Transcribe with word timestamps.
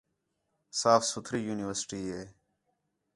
صُاف 0.79 1.01
سُتھری 1.09 1.39
یونیورسٹی 1.47 2.01
ہِے 2.11 2.23